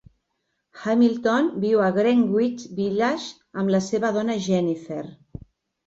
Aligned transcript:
Hamilton 0.85 1.51
viu 1.67 1.83
a 1.85 1.91
Greenwich 1.99 2.65
Village 2.81 3.31
amb 3.63 3.77
la 3.79 3.87
seva 3.93 4.15
dona 4.21 4.43
Jennifer. 4.51 5.03